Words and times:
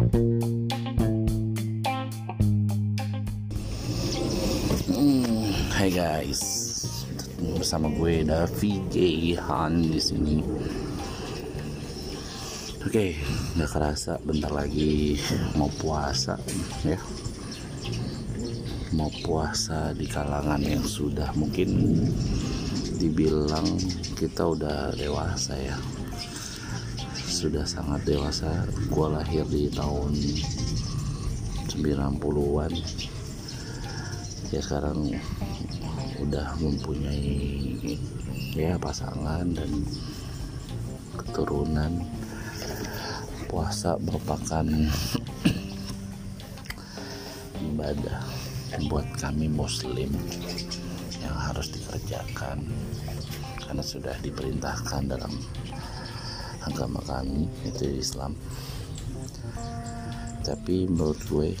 Hmm, 0.00 0.16
hai 5.76 5.92
guys, 5.92 6.40
bersama 7.60 7.92
gue 7.92 8.24
Davi 8.24 9.36
Han 9.36 9.84
di 9.84 10.00
sini. 10.00 10.40
Oke, 12.80 13.12
nggak 13.60 13.68
kerasa 13.68 14.16
bentar 14.24 14.48
lagi 14.48 15.20
mau 15.60 15.68
puasa 15.68 16.40
ya. 16.80 16.96
Mau 18.96 19.12
puasa 19.20 19.92
di 19.92 20.08
kalangan 20.08 20.64
yang 20.64 20.80
sudah 20.80 21.28
mungkin 21.36 22.00
dibilang 22.96 23.68
kita 24.16 24.48
udah 24.48 24.96
dewasa 24.96 25.60
ya. 25.60 25.76
Sudah 27.40 27.64
sangat 27.64 28.04
dewasa. 28.04 28.68
Gue 28.92 29.08
lahir 29.08 29.48
di 29.48 29.72
tahun 29.72 30.12
90-an 31.72 32.72
ya 34.52 34.60
sekarang 34.60 35.08
udah 36.20 36.52
mempunyai 36.60 37.96
ya 38.52 38.76
pasangan 38.76 39.56
dan 39.56 39.70
keturunan 41.16 42.04
puasa 43.48 43.96
merupakan 44.04 44.66
ibadah 47.72 48.20
buat 48.92 49.08
kami 49.16 49.48
muslim 49.48 50.12
yang 51.24 51.36
harus 51.40 51.72
dikerjakan 51.72 52.68
karena 53.64 53.80
sudah 53.80 54.12
diperintahkan 54.20 55.08
dalam 55.08 55.32
agama 56.70 57.02
kami 57.04 57.50
itu 57.66 57.98
Islam. 57.98 58.38
Tapi 60.40 60.88
menurut 60.88 61.20
gue 61.28 61.52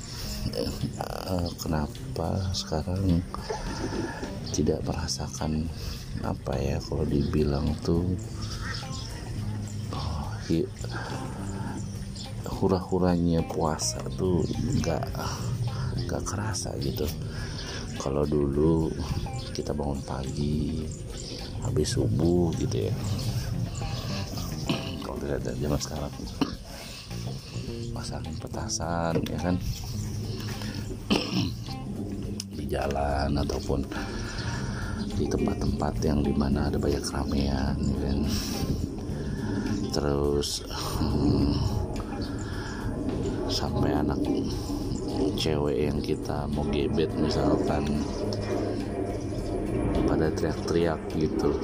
eh, 0.56 0.72
eh, 1.02 1.48
kenapa 1.60 2.54
sekarang 2.56 3.20
tidak 4.54 4.80
merasakan 4.86 5.68
apa 6.26 6.58
ya 6.58 6.76
kalau 6.82 7.04
dibilang 7.06 7.70
tuh 7.86 8.02
oh, 9.94 10.26
hura-huranya 12.60 13.44
puasa 13.46 14.00
tuh 14.16 14.42
nggak 14.80 15.04
nggak 16.06 16.22
kerasa 16.24 16.74
gitu. 16.80 17.04
Kalau 18.00 18.24
dulu 18.24 18.88
kita 19.52 19.76
bangun 19.76 20.00
pagi 20.08 20.88
habis 21.60 21.92
subuh 21.92 22.48
gitu 22.56 22.88
ya 22.88 22.94
dilihat 25.20 25.42
dari 25.44 25.58
zaman 25.60 25.80
sekarang. 25.80 26.12
Pasang 27.92 28.24
petasan 28.40 29.14
ya 29.28 29.38
kan? 29.38 29.56
Di 32.56 32.64
jalan 32.64 33.36
ataupun 33.36 33.80
di 35.20 35.28
tempat-tempat 35.28 36.00
yang 36.00 36.24
di 36.24 36.32
mana 36.32 36.72
ada 36.72 36.80
banyak 36.80 37.04
keramaian 37.04 37.76
ya 37.76 37.98
kan? 38.08 38.20
Terus 39.92 40.64
hmm, 40.96 41.52
sampai 43.60 43.90
anak 44.00 44.16
cewek 45.36 45.92
yang 45.92 46.00
kita 46.00 46.48
mau 46.56 46.64
gebet 46.72 47.12
misalkan 47.20 47.84
pada 50.20 50.36
teriak-teriak 50.36 51.00
gitu. 51.16 51.56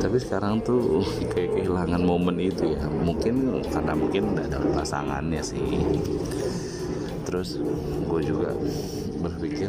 Tapi 0.00 0.16
sekarang 0.16 0.64
tuh 0.64 1.04
kayak 1.36 1.60
kehilangan 1.60 2.00
momen 2.00 2.40
itu 2.40 2.72
ya. 2.72 2.88
Mungkin 2.88 3.60
karena 3.68 3.92
mungkin 3.92 4.32
udah 4.32 4.48
ada 4.48 4.58
pasangannya 4.72 5.44
sih. 5.44 5.84
Terus 7.28 7.60
gue 8.08 8.20
juga 8.24 8.56
berpikir 9.20 9.68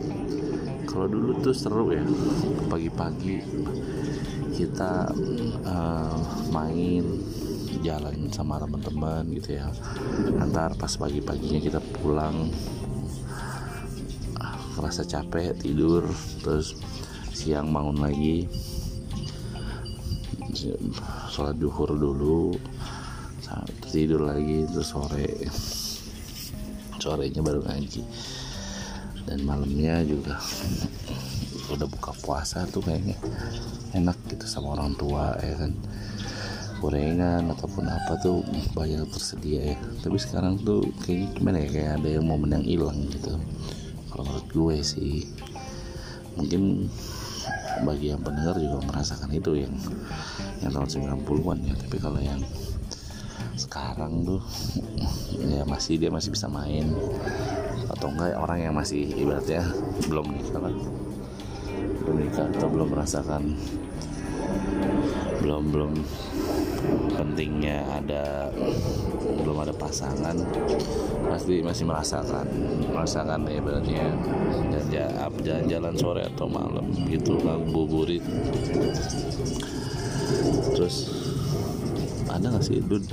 kalau 0.88 1.12
dulu 1.12 1.44
tuh 1.44 1.52
seru 1.52 1.92
ya 1.92 2.08
pagi-pagi 2.72 3.44
kita 4.56 5.12
uh, 5.68 6.16
main 6.56 7.04
jalan 7.84 8.32
sama 8.32 8.64
teman-teman 8.64 9.28
gitu 9.36 9.60
ya. 9.60 9.68
Antar 10.40 10.72
pas 10.80 10.96
pagi-paginya 10.96 11.60
kita 11.60 11.84
pulang 12.00 12.48
rasa 14.80 15.08
capek 15.08 15.56
tidur 15.56 16.04
terus 16.44 16.76
siang 17.36 17.76
bangun 17.76 18.00
lagi. 18.00 18.48
Sholat 21.30 21.60
duhur 21.60 21.92
dulu 21.92 22.56
tidur 23.96 24.28
lagi 24.28 24.68
terus 24.68 24.92
sore. 24.92 25.48
Sorenya 27.00 27.40
baru 27.40 27.64
ngaji. 27.64 28.04
Dan 29.24 29.48
malamnya 29.48 30.04
juga 30.04 30.36
udah 31.72 31.88
buka 31.88 32.12
puasa 32.20 32.68
tuh 32.68 32.84
kayaknya. 32.84 33.16
Enak 33.96 34.20
gitu 34.28 34.44
sama 34.48 34.76
orang 34.76 35.00
tua 35.00 35.32
ya 35.40 35.56
kan. 35.56 35.72
Gorengan 36.84 37.56
ataupun 37.56 37.88
apa 37.88 38.20
tuh 38.20 38.44
banyak 38.76 39.08
tersedia 39.16 39.74
ya. 39.74 39.78
Tapi 40.04 40.18
sekarang 40.20 40.60
tuh 40.60 40.84
kayak 41.08 41.40
gimana 41.40 41.64
ya 41.64 41.70
kayak 41.72 41.92
ada 42.04 42.10
yang 42.20 42.26
momen 42.28 42.52
yang 42.52 42.68
hilang 42.68 43.00
gitu. 43.16 43.40
Kalau 44.12 44.24
menurut 44.28 44.48
gue 44.52 44.76
sih 44.84 45.24
mungkin 46.36 46.92
bagi 47.84 48.16
yang 48.16 48.22
pendengar 48.24 48.56
juga 48.56 48.80
merasakan 48.88 49.30
itu 49.36 49.52
yang 49.66 49.74
yang 50.64 50.72
tahun 50.72 50.88
90-an 50.88 51.58
ya. 51.66 51.76
Tapi 51.76 51.98
kalau 52.00 52.20
yang 52.22 52.40
sekarang 53.56 54.24
tuh 54.24 54.40
ya 55.44 55.68
masih 55.68 56.00
dia 56.00 56.14
masih 56.14 56.32
bisa 56.32 56.48
main. 56.48 56.94
Atau 57.92 58.14
enggak 58.14 58.40
orang 58.40 58.60
yang 58.64 58.74
masih 58.76 59.04
ibaratnya 59.18 59.66
belum 60.08 60.32
nikah 60.32 60.72
belum 62.06 62.18
nikah 62.22 62.46
atau 62.54 62.70
belum 62.70 62.94
merasakan 62.94 63.58
belum 65.42 65.64
belum 65.70 65.92
pentingnya 67.14 67.86
ada 68.02 68.50
belum 69.42 69.58
ada 69.62 69.74
pasangan. 69.76 70.36
Pasti 71.30 71.62
masih 71.62 71.86
merasakan 71.86 72.46
merasakan 72.90 73.46
ya 73.50 73.60
ibaratnya. 73.62 74.06
Jalan-jalan 75.46 75.94
sore 75.98 76.22
atau 76.26 76.50
malam 76.50 76.90
gitu 77.10 77.38
ngabuburit 77.42 78.24
terus 80.74 81.14
ada 82.26 82.50
gak 82.50 82.66
sih 82.66 82.82
Dud? 82.82 83.06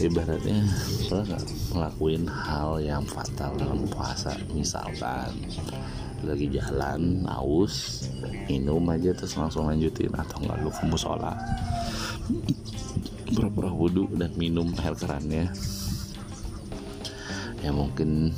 Ibaratnya 0.00 0.64
pernah 1.06 1.40
ngelakuin 1.76 2.24
hal 2.26 2.80
yang 2.80 3.04
fatal 3.04 3.52
dalam 3.60 3.84
puasa? 3.86 4.32
Misalkan 4.56 5.36
lagi 6.24 6.48
jalan 6.48 7.26
haus 7.28 8.06
minum 8.48 8.80
aja 8.88 9.12
terus 9.12 9.36
langsung 9.36 9.68
lanjutin. 9.68 10.12
Atau 10.16 10.40
enggak 10.40 10.58
lu 10.64 10.70
kamu 10.72 10.96
sholat 10.96 11.36
pura-pura 13.26 13.70
wudhu 13.74 14.06
dan 14.14 14.30
minum 14.38 14.70
air 14.80 14.94
kerannya 14.94 15.50
ya. 17.60 17.70
Mungkin 17.74 18.32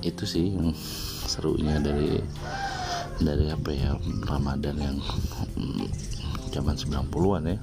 itu 0.00 0.24
sih 0.24 0.56
yang 0.56 0.72
serunya 1.28 1.76
dari 1.80 2.20
dari 3.20 3.52
apa 3.52 3.70
ya 3.72 3.92
Ramadan 4.24 4.76
yang 4.80 4.98
zaman 6.50 6.76
90-an 6.76 7.44
ya. 7.46 7.58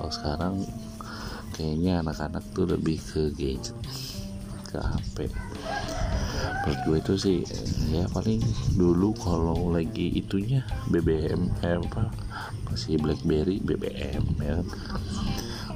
Kalau 0.00 0.12
sekarang 0.12 0.54
kayaknya 1.52 2.00
anak-anak 2.00 2.44
tuh 2.56 2.64
lebih 2.64 2.96
ke 3.00 3.28
gadget 3.36 3.76
ke 4.64 4.80
HP 4.80 5.28
menurut 6.60 6.80
gue 6.86 6.96
itu 7.00 7.14
sih 7.16 7.38
ya 7.90 8.04
paling 8.12 8.40
dulu 8.76 9.16
kalau 9.16 9.72
lagi 9.72 10.12
itunya 10.14 10.60
BBM 10.92 11.50
eh, 11.64 11.76
apa 11.80 12.12
masih 12.70 13.02
BlackBerry 13.02 13.58
BBM 13.64 14.24
ya 14.38 14.62
kan? 14.62 14.66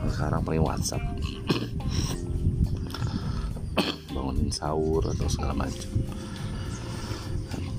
Sekarang 0.06 0.40
paling 0.46 0.62
WhatsApp. 0.62 1.02
Bangunin 4.14 4.52
sahur 4.54 5.02
atau 5.10 5.26
segala 5.26 5.66
macam. 5.66 5.90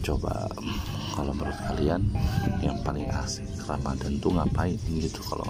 Coba 0.04 0.52
kalau 1.16 1.32
menurut 1.32 1.58
kalian 1.66 2.04
yang 2.60 2.78
paling 2.84 3.08
asik 3.10 3.48
Ramadan 3.66 4.20
tuh 4.20 4.36
ngapain 4.36 4.78
gitu? 4.86 5.24
Kalau 5.24 5.48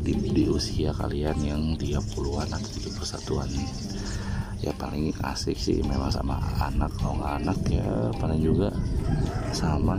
di, 0.00 0.14
di 0.16 0.48
usia 0.48 0.94
kalian 0.94 1.36
yang 1.42 1.62
30-an 1.76 2.48
atau 2.54 2.70
31-an 2.78 3.50
ya 4.60 4.72
paling 4.76 5.12
asik 5.24 5.56
sih 5.56 5.80
memang 5.84 6.12
sama 6.12 6.36
anak. 6.60 6.92
Kalau 7.00 7.16
nggak 7.16 7.34
anak 7.44 7.58
ya 7.68 7.88
paling 8.20 8.40
juga 8.40 8.68
sama. 9.52 9.96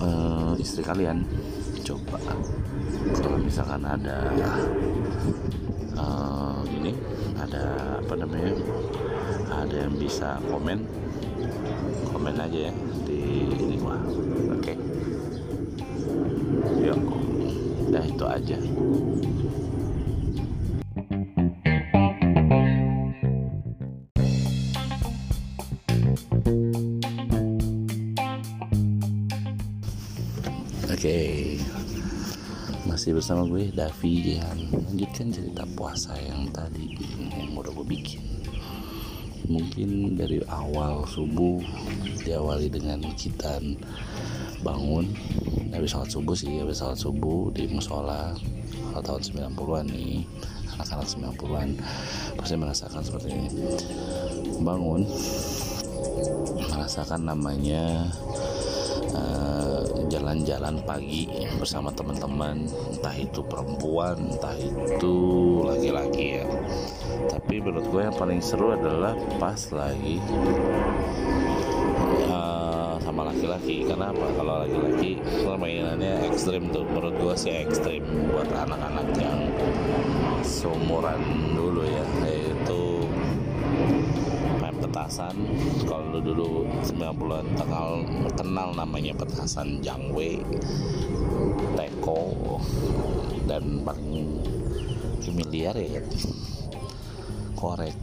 Uh, 0.00 0.56
istri 0.56 0.80
kalian 0.80 1.22
coba. 1.84 2.18
Kalau 3.20 3.38
misalkan 3.38 3.84
ada 3.84 4.32
uh, 5.96 6.60
ini 6.72 6.92
ada 7.36 7.96
apa 8.00 8.14
namanya 8.16 8.52
ada 9.52 9.76
yang 9.76 9.94
bisa 10.00 10.40
komen 10.48 10.84
komen 12.12 12.36
aja 12.36 12.68
ya 12.70 12.72
di 13.04 13.20
ini 13.48 13.76
oke? 13.80 14.02
Okay. 14.60 14.76
yuk 16.80 17.00
udah 17.90 18.04
itu 18.06 18.24
aja 18.24 18.58
masih 32.88 33.12
bersama 33.12 33.44
gue 33.44 33.68
Davi 33.74 34.40
yang 34.40 34.58
lanjutkan 34.72 35.28
cerita 35.28 35.68
puasa 35.76 36.16
yang 36.16 36.48
tadi 36.48 36.96
yang 37.36 37.52
udah 37.52 37.72
gue 37.76 37.86
bikin. 37.86 38.22
Mungkin 39.50 40.14
dari 40.16 40.40
awal 40.48 41.04
subuh 41.04 41.60
diawali 42.24 42.70
dengan 42.70 43.02
kita 43.18 43.60
bangun. 44.64 45.10
Habis 45.74 45.90
sholat 45.92 46.10
subuh 46.12 46.36
sih 46.36 46.60
habis 46.60 46.80
sholat 46.80 46.96
subuh 46.96 47.52
di 47.52 47.68
musola. 47.68 48.32
Tahun 48.90 49.22
90-an 49.22 49.86
nih 49.86 50.26
anak-anak 50.76 51.06
90-an 51.36 51.68
pasti 52.36 52.54
merasakan 52.56 53.02
seperti 53.04 53.28
ini. 53.32 53.50
Bangun 54.60 55.02
merasakan 56.68 57.20
namanya 57.28 58.08
eh, 59.14 59.79
jalan-jalan 60.08 60.80
uh, 60.80 60.84
pagi 60.86 61.28
bersama 61.60 61.92
teman-teman. 61.92 62.64
Entah 62.96 63.16
itu 63.18 63.44
perempuan 63.44 64.16
entah 64.32 64.56
itu 64.56 65.16
laki-laki 65.66 66.40
ya. 66.40 66.46
Tapi 67.28 67.60
menurut 67.60 67.86
gue 67.90 68.02
yang 68.08 68.16
paling 68.16 68.40
seru 68.40 68.72
adalah 68.72 69.12
pas 69.36 69.60
lagi 69.74 70.16
sama 73.10 73.26
laki-laki. 73.26 73.90
Karena 73.90 74.14
apa? 74.14 74.26
Kalau 74.38 74.54
laki-laki 74.62 75.18
permainannya 75.42 76.30
ekstrim 76.30 76.70
tuh. 76.70 76.86
Menurut 76.86 77.18
gue 77.18 77.34
sih 77.34 77.50
ekstrim 77.50 78.06
buat 78.30 78.46
anak-anak 78.54 79.08
yang 79.18 79.50
seumuran 80.46 81.18
dulu 81.58 81.82
ya 81.90 82.04
petasan. 85.00 85.32
Kalau 85.88 86.12
lu 86.12 86.20
dulu 86.20 86.68
90-an 86.84 87.48
kenal, 87.56 88.04
kenal 88.36 88.68
namanya 88.76 89.16
petasan 89.16 89.80
jangwe 89.80 90.44
teko 91.72 92.36
dan 93.48 93.80
paling 93.80 94.44
familiar 95.24 95.72
ya 95.72 96.04
korek. 97.56 97.96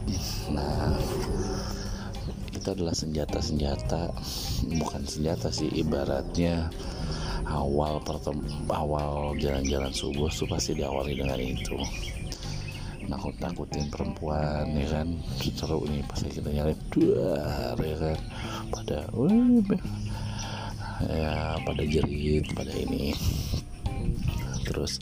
Nah 0.50 0.98
itu 2.50 2.66
adalah 2.66 2.98
senjata-senjata 2.98 4.10
bukan 4.82 5.02
senjata 5.06 5.54
sih 5.54 5.70
ibaratnya 5.78 6.66
awal 7.46 8.02
pertem 8.02 8.42
awal 8.74 9.38
jalan-jalan 9.38 9.94
subuh 9.94 10.26
tuh 10.34 10.50
pasti 10.50 10.74
diawali 10.74 11.14
dengan 11.14 11.38
itu 11.38 11.78
nakut-nakutin 13.08 13.88
perempuan 13.88 14.68
ya 14.76 14.86
kan? 15.00 15.08
Seru 15.56 15.82
nih 15.88 16.04
pasti 16.04 16.28
kita 16.28 16.52
nyari 16.52 16.76
dua 16.92 17.74
ya 17.80 17.96
kan? 17.96 18.18
Pada 18.68 18.98
ya 21.08 21.56
pada 21.64 21.82
jerit 21.82 22.44
pada 22.52 22.72
ini. 22.76 23.16
Terus 24.68 25.00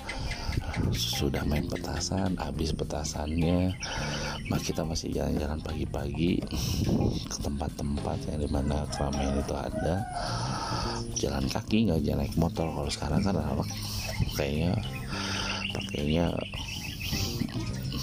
sudah 0.93 1.43
main 1.45 1.67
petasan 1.67 2.37
habis 2.37 2.73
petasannya 2.73 3.73
nah 4.47 4.61
kita 4.63 4.87
masih 4.87 5.11
jalan-jalan 5.11 5.59
pagi-pagi 5.59 6.39
ke 7.27 7.39
tempat-tempat 7.43 8.19
yang 8.31 8.39
di 8.39 8.49
mana 8.49 8.87
keramaian 8.95 9.43
itu 9.43 9.55
ada. 9.59 10.07
Jalan 11.19 11.51
kaki 11.51 11.91
nggak 11.91 12.07
jalan 12.07 12.23
naik 12.23 12.37
motor. 12.39 12.71
Kalau 12.71 12.91
sekarang 12.93 13.21
kan 13.27 13.35
kayaknya 14.39 14.79
pakainya 15.75 16.27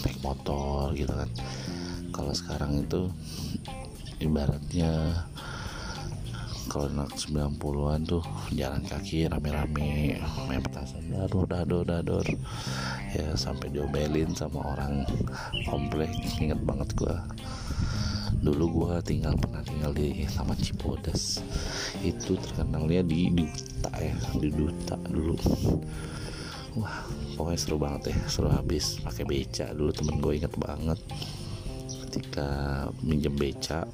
naik 0.04 0.20
motor 0.20 0.92
gitu 0.94 1.12
kan. 1.16 1.30
Kalau 2.14 2.34
sekarang 2.36 2.84
itu 2.84 3.10
ibaratnya 4.22 5.24
kalau 6.68 6.90
anak 6.90 7.14
90-an 7.20 8.02
tuh 8.02 8.24
jalan 8.56 8.82
kaki 8.82 9.30
rame-rame 9.30 10.18
main 10.50 10.64
petasan 10.64 11.06
dador 11.12 11.46
dador 11.46 11.84
dador. 11.86 12.26
Ya 13.14 13.38
sampai 13.38 13.70
diomelin 13.70 14.34
sama 14.34 14.74
orang 14.74 15.06
komplek 15.70 16.10
inget 16.42 16.58
banget 16.66 16.90
gua. 16.98 17.22
Dulu 18.44 18.66
gua 18.84 19.00
tinggal 19.06 19.38
pernah 19.38 19.62
tinggal 19.62 19.94
di 19.94 20.26
Taman 20.28 20.58
Cipodas 20.60 21.40
itu 22.02 22.36
terkenalnya 22.36 23.06
di 23.06 23.30
Duta 23.32 23.94
ya 24.02 24.16
di 24.42 24.50
Duta 24.50 24.98
dulu 25.08 25.38
wah 26.78 27.06
pokoknya 27.38 27.60
seru 27.60 27.78
banget 27.78 28.14
ya. 28.14 28.18
Seru 28.30 28.50
habis. 28.50 29.00
Pakai 29.02 29.24
beca. 29.26 29.72
Dulu 29.74 29.92
temen 29.94 30.18
gue 30.22 30.34
inget 30.38 30.54
banget. 30.58 31.00
Ketika 32.10 32.50
minjem 33.02 33.34
beca 33.34 33.86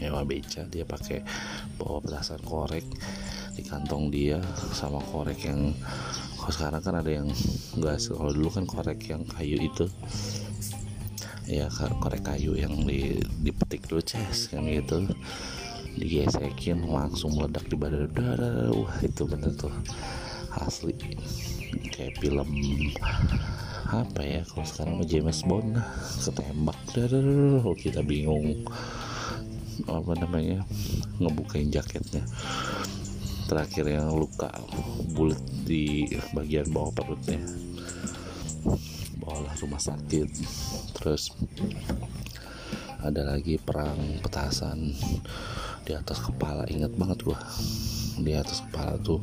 nyewa 0.00 0.24
beca 0.24 0.64
dia 0.64 0.88
pakai 0.88 1.20
bawa 1.76 2.00
petasan 2.00 2.40
korek 2.40 2.88
di 3.52 3.60
kantong 3.60 4.08
dia 4.08 4.40
sama 4.72 4.96
korek 4.96 5.44
yang 5.44 5.76
kalau 6.40 6.52
sekarang 6.56 6.80
kan 6.80 6.96
ada 6.96 7.12
yang 7.20 7.28
gas 7.76 8.08
kalau 8.08 8.32
dulu 8.32 8.48
kan 8.48 8.64
korek 8.64 9.12
yang 9.12 9.22
kayu 9.28 9.60
itu. 9.60 9.86
Ya 11.44 11.68
korek 12.00 12.24
kayu 12.24 12.56
yang 12.56 12.72
di, 12.88 13.20
dipetik 13.44 13.84
dulu 13.84 14.00
ces 14.00 14.48
kan 14.48 14.64
gitu. 14.64 15.04
Digesekin 16.00 16.80
langsung 16.88 17.36
meledak 17.36 17.68
di 17.68 17.76
badan. 17.76 18.08
Darah 18.08 18.72
wah 18.72 18.96
itu 19.04 19.28
bener 19.28 19.52
tuh 19.52 19.74
asli. 20.58 20.94
Kayak 21.94 22.18
film 22.18 22.50
apa 23.90 24.22
ya 24.22 24.46
kalau 24.46 24.66
sekarang 24.66 25.02
mah 25.02 25.06
James 25.06 25.42
Bond 25.46 25.74
ketembak. 26.22 26.78
Darah 26.94 27.74
kita 27.74 28.00
bingung 28.02 28.66
apa 29.88 30.12
namanya 30.18 30.60
ngebukain 31.16 31.72
jaketnya 31.72 32.20
terakhir 33.50 33.90
yang 33.90 34.14
luka 34.14 34.46
bulat 35.10 35.42
di 35.66 36.06
bagian 36.30 36.70
bawah 36.70 36.94
perutnya. 36.94 37.42
Bawalah 39.18 39.58
rumah 39.58 39.82
sakit. 39.82 40.28
Terus 40.94 41.34
ada 43.02 43.26
lagi 43.26 43.58
perang 43.58 44.22
petasan 44.22 44.94
di 45.82 45.92
atas 45.98 46.22
kepala. 46.22 46.62
Ingat 46.70 46.94
banget 46.94 47.26
gua 47.26 47.42
di 48.22 48.38
atas 48.38 48.62
kepala 48.70 48.94
tuh 49.02 49.18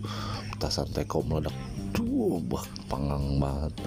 petasan 0.57 0.89
teko 0.89 1.21
meledak. 1.21 1.54
Tuh 1.94 2.42
bah 2.50 2.65
panggang 2.89 3.38
banget. 3.38 3.77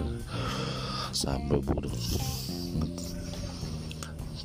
Sampai 1.11 1.59
budek 1.59 1.91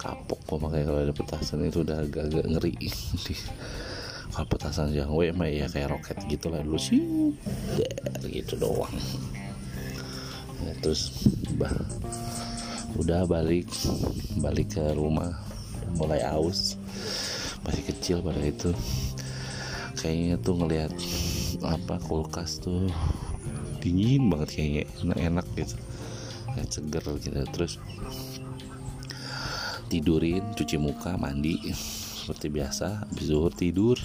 kapok 0.05 0.37
kok 0.45 0.59
makanya 0.61 0.85
kalau 0.93 1.01
ada 1.01 1.13
petasan 1.17 1.65
itu 1.65 1.81
udah 1.81 1.97
agak-agak 2.05 2.45
ngeri. 2.45 2.73
Kalau 4.35 4.51
petasan 4.51 4.91
yang 4.91 5.15
W 5.15 5.31
mah 5.31 5.47
ya 5.47 5.65
kayak 5.71 5.95
roket 5.95 6.17
gitu 6.27 6.51
lah 6.51 6.61
dulu. 6.61 6.77
Sih 6.77 7.31
gitu 8.29 8.53
doang. 8.59 8.91
Ya, 10.61 10.73
terus 10.83 11.25
bah 11.55 11.71
udah 12.99 13.25
balik 13.25 13.65
balik 14.37 14.77
ke 14.77 14.83
rumah. 14.93 15.33
Mulai 15.95 16.21
aus 16.27 16.75
masih 17.63 17.83
kecil 17.89 18.17
pada 18.21 18.43
itu. 18.43 18.75
Kayaknya 19.95 20.35
tuh 20.43 20.53
ngelihat 20.59 20.93
apa 21.67 21.97
kulkas 22.01 22.61
tuh 22.61 22.89
dingin 23.81 24.29
banget 24.29 24.57
kayaknya 24.57 24.83
enak, 25.01 25.17
enak 25.21 25.47
gitu. 25.57 25.75
Kayak 26.55 26.69
seger 26.71 27.03
gitu. 27.21 27.39
Terus 27.51 27.73
tidurin 29.91 30.43
cuci 30.57 30.75
muka 30.81 31.13
mandi 31.19 31.61
seperti 32.25 32.49
biasa. 32.49 33.05
Habis 33.05 33.25
zuhur 33.29 33.53
tidur 33.53 33.97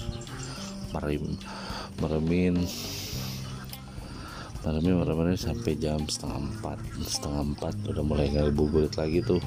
merem 0.93 1.33
meremin 1.97 2.55
meremin 4.61 4.95
meremin 5.01 5.39
sampai 5.39 5.73
jam 5.79 6.05
setengah 6.05 6.37
empat. 6.37 6.77
Setengah 7.01 7.41
empat 7.55 7.73
udah 7.89 8.03
mulai 8.05 8.29
ngabuburit 8.29 8.93
lagi 8.99 9.25
tuh. 9.25 9.41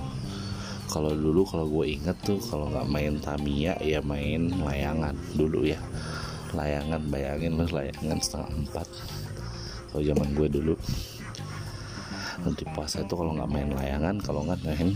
Kalau 0.90 1.10
dulu 1.10 1.42
kalau 1.48 1.66
gue 1.66 1.96
inget 1.96 2.14
tuh 2.22 2.38
kalau 2.38 2.70
nggak 2.70 2.86
main 2.86 3.18
Tamiya 3.18 3.78
ya 3.82 3.98
main 4.04 4.52
layangan 4.62 5.16
dulu 5.34 5.66
ya 5.66 5.80
layangan 6.54 7.02
bayangin 7.10 7.58
loh 7.58 7.68
layangan 7.68 8.18
setengah 8.22 8.50
empat. 8.64 8.88
Kalau 9.90 10.02
zaman 10.02 10.28
gue 10.34 10.48
dulu 10.50 10.74
nanti 12.34 12.66
puasa 12.74 13.00
itu 13.06 13.14
kalau 13.14 13.30
nggak 13.38 13.46
main 13.46 13.70
layangan 13.72 14.18
kalau 14.18 14.42
nggak 14.42 14.60
main 14.66 14.94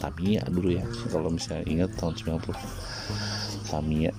Tamiya 0.00 0.44
dulu 0.52 0.76
ya. 0.76 0.84
Kalau 1.08 1.28
misalnya 1.32 1.64
ingat 1.64 1.90
tahun 1.96 2.38
90 2.38 3.72
Tamiya. 3.72 4.12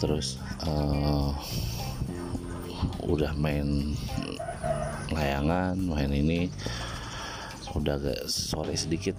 Terus 0.00 0.36
uh, 0.68 1.32
udah 3.08 3.32
main 3.36 3.96
layangan 5.12 5.76
main 5.76 6.12
ini 6.12 6.48
udah 7.74 7.98
agak 7.98 8.20
sore 8.30 8.72
sedikit 8.78 9.18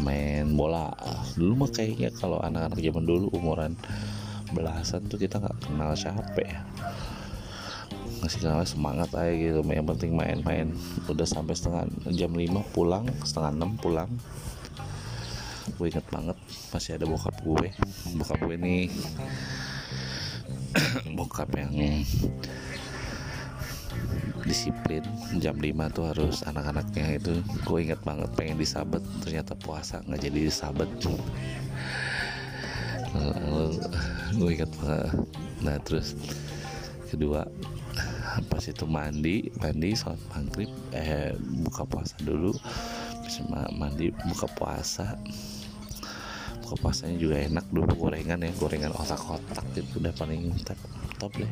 main 0.00 0.46
bola. 0.56 0.92
Dulu 1.36 1.66
mah 1.66 1.70
kayaknya 1.72 2.12
kalau 2.12 2.40
anak-anak 2.40 2.78
zaman 2.80 3.04
dulu 3.04 3.26
umuran 3.32 3.72
belasan 4.54 5.04
tuh 5.10 5.18
kita 5.18 5.42
nggak 5.42 5.58
kenal 5.68 5.92
siapa 5.96 6.40
ya. 6.40 6.60
Ngasih 8.22 8.40
kenal 8.42 8.64
semangat 8.64 9.10
aja 9.12 9.32
gitu 9.32 9.60
yang 9.66 9.86
penting 9.86 10.16
main-main. 10.16 10.72
Udah 11.10 11.26
sampai 11.26 11.54
setengah 11.56 11.88
jam 12.14 12.32
5 12.32 12.74
pulang 12.74 13.04
setengah 13.22 13.52
6 13.52 13.82
pulang. 13.82 14.10
Gue 15.76 15.90
inget 15.90 16.06
banget 16.08 16.38
masih 16.70 16.96
ada 16.96 17.04
bokap 17.04 17.36
gue. 17.42 17.68
Bokap 18.16 18.38
gue 18.44 18.56
ini 18.56 18.88
bokap 21.18 21.50
yang 21.56 21.72
disiplin. 24.46 25.02
Jam 25.42 25.58
5 25.58 25.90
tuh 25.90 26.04
harus 26.06 26.46
anak-anaknya 26.46 27.18
itu 27.18 27.42
gue 27.42 27.78
inget 27.82 28.00
banget 28.06 28.30
pengen 28.38 28.56
disabet 28.56 29.02
ternyata 29.20 29.58
puasa 29.58 30.00
nggak 30.06 30.22
jadi 30.22 30.38
disabet 30.46 30.86
gue 34.38 34.50
inget 34.54 34.70
banget. 34.78 35.10
Nah 35.66 35.76
terus 35.82 36.14
kedua 37.10 37.44
pas 38.46 38.60
itu 38.60 38.84
mandi 38.86 39.48
mandi 39.58 39.96
sholat 39.96 40.20
maghrib 40.30 40.68
eh 40.92 41.32
buka 41.66 41.82
puasa 41.88 42.14
dulu 42.22 42.54
bisa 43.26 43.42
mandi 43.74 44.14
buka 44.14 44.46
puasa. 44.54 45.18
Buka 46.66 46.82
puasanya 46.82 47.14
juga 47.14 47.38
enak 47.46 47.62
dulu 47.70 48.10
gorengan 48.10 48.42
ya 48.42 48.50
gorengan 48.58 48.90
otak-otak 48.90 49.62
itu 49.78 50.02
udah 50.02 50.10
paling 50.18 50.50
top, 50.66 50.74
top 51.14 51.30
deh 51.38 51.46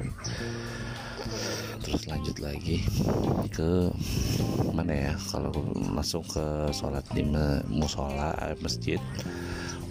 terus 1.85 2.09
lanjut 2.09 2.37
lagi 2.41 2.81
ke 3.53 3.93
mana 4.73 5.12
ya 5.12 5.12
kalau 5.29 5.53
masuk 5.93 6.25
ke 6.33 6.47
sholat 6.73 7.05
di 7.12 7.23
musola 7.69 8.33
eh, 8.41 8.57
masjid 8.64 8.99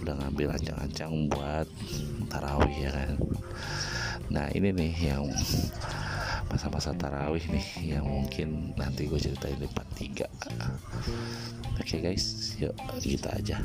udah 0.02 0.18
ngambil 0.20 0.52
ancang-ancang 0.52 1.12
buat 1.32 1.64
tarawih 2.28 2.76
ya 2.76 2.90
kan? 2.92 3.16
Nah 4.28 4.46
ini 4.52 4.68
nih 4.74 4.92
yang 5.14 5.24
masa-masa 6.50 6.92
tarawih 6.94 7.42
nih 7.48 7.96
yang 7.96 8.04
mungkin 8.04 8.76
nanti 8.76 9.08
gue 9.08 9.18
ceritain 9.18 9.56
di 9.58 9.68
part 9.72 9.88
3 9.96 10.22
oke 10.22 11.82
okay 11.82 11.98
guys 11.98 12.54
yuk 12.60 12.70
kita 13.00 13.32
aja 13.34 13.58